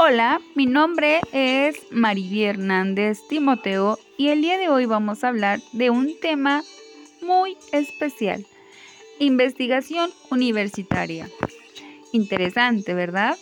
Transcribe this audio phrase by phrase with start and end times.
[0.00, 5.60] Hola, mi nombre es Mariby Hernández Timoteo y el día de hoy vamos a hablar
[5.72, 6.62] de un tema
[7.20, 8.46] muy especial,
[9.18, 11.28] investigación universitaria.
[12.12, 13.36] Interesante, ¿verdad?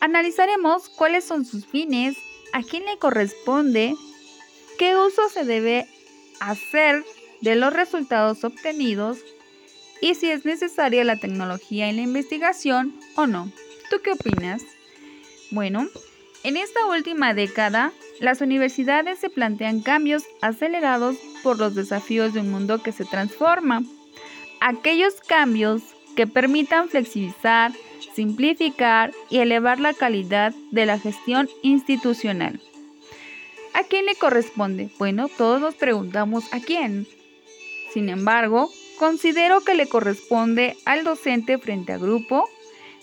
[0.00, 2.16] Analizaremos cuáles son sus fines,
[2.52, 3.94] a quién le corresponde,
[4.76, 5.86] qué uso se debe
[6.40, 7.04] hacer
[7.42, 9.18] de los resultados obtenidos
[10.00, 13.52] y si es necesaria la tecnología en la investigación o no.
[13.88, 14.62] ¿Tú qué opinas?
[15.50, 15.88] Bueno,
[16.44, 22.50] en esta última década, las universidades se plantean cambios acelerados por los desafíos de un
[22.50, 23.82] mundo que se transforma.
[24.60, 25.82] Aquellos cambios
[26.16, 27.72] que permitan flexibilizar,
[28.14, 32.60] simplificar y elevar la calidad de la gestión institucional.
[33.72, 34.90] ¿A quién le corresponde?
[34.98, 37.06] Bueno, todos nos preguntamos a quién.
[37.92, 42.48] Sin embargo, considero que le corresponde al docente frente a grupo,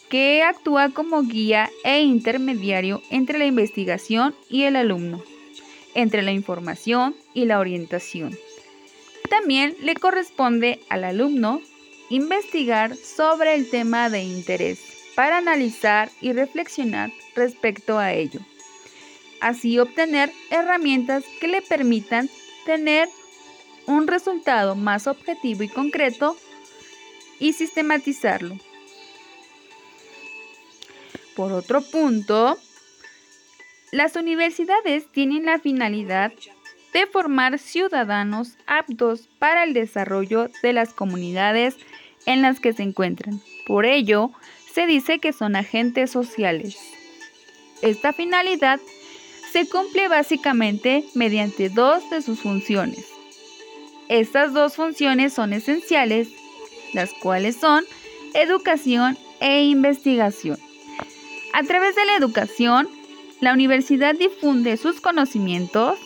[0.09, 5.23] que actúa como guía e intermediario entre la investigación y el alumno,
[5.93, 8.37] entre la información y la orientación.
[9.29, 11.61] También le corresponde al alumno
[12.09, 14.79] investigar sobre el tema de interés
[15.15, 18.41] para analizar y reflexionar respecto a ello.
[19.41, 22.29] Así obtener herramientas que le permitan
[22.65, 23.09] tener
[23.87, 26.35] un resultado más objetivo y concreto
[27.39, 28.57] y sistematizarlo.
[31.35, 32.57] Por otro punto,
[33.91, 36.31] las universidades tienen la finalidad
[36.93, 41.75] de formar ciudadanos aptos para el desarrollo de las comunidades
[42.25, 43.41] en las que se encuentran.
[43.67, 44.31] Por ello,
[44.73, 46.77] se dice que son agentes sociales.
[47.81, 48.79] Esta finalidad
[49.51, 53.05] se cumple básicamente mediante dos de sus funciones.
[54.07, 56.29] Estas dos funciones son esenciales,
[56.93, 57.83] las cuales son
[58.33, 60.64] educación e investigación.
[61.55, 62.89] A través de la educación,
[63.39, 65.97] la universidad difunde sus conocimientos.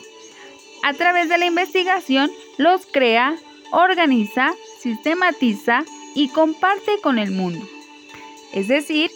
[0.84, 2.30] A través de la investigación,
[2.60, 3.36] los crea,
[3.72, 5.84] organiza, sistematiza
[6.14, 7.68] y comparte con el mundo.
[8.54, 9.09] Es decir,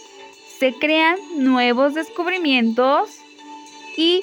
[0.58, 3.10] se crean nuevos descubrimientos
[3.96, 4.20] y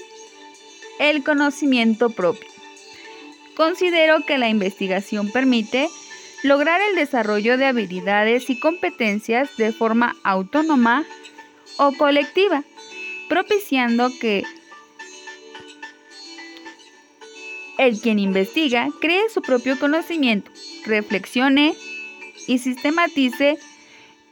[1.00, 2.50] el conocimiento propio.
[3.56, 5.88] Considero que la investigación permite
[6.44, 11.06] lograr el desarrollo de habilidades y competencias de forma autónoma
[11.82, 12.64] o colectiva,
[13.28, 14.44] propiciando que
[17.80, 20.52] el quien investiga cree su propio conocimiento,
[20.86, 21.74] reflexione
[22.48, 23.58] y sistematice,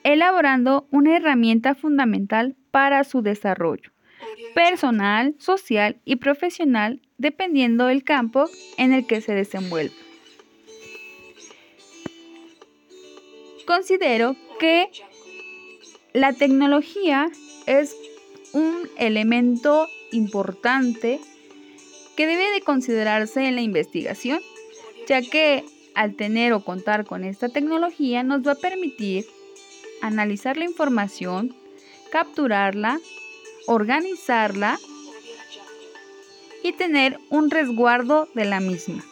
[0.04, 3.92] elaborando una herramienta fundamental para su desarrollo
[4.54, 9.96] personal, social y profesional, dependiendo del campo en el que se desenvuelva.
[13.66, 14.90] Considero que
[16.20, 17.32] la tecnología
[17.66, 17.96] es
[18.52, 21.22] un elemento importante
[22.18, 24.42] que debe de considerarse en la investigación,
[25.08, 25.64] ya que
[25.96, 29.26] al tener o contar con esta tecnología nos va a permitir
[30.02, 31.56] analizar la información,
[32.12, 33.00] capturarla,
[33.66, 34.78] organizarla
[36.64, 39.06] y tener un resguardo de la misma.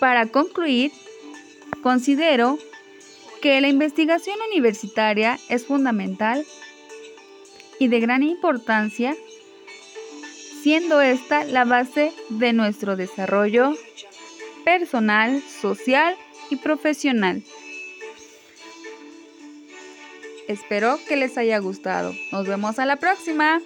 [0.00, 0.92] Para concluir,
[1.82, 2.58] considero
[3.40, 6.44] que la investigación universitaria es fundamental
[7.78, 9.16] y de gran importancia,
[10.62, 13.74] siendo esta la base de nuestro desarrollo
[14.64, 16.16] personal, social
[16.50, 17.42] y profesional.
[20.48, 22.14] Espero que les haya gustado.
[22.32, 23.60] Nos vemos a la próxima.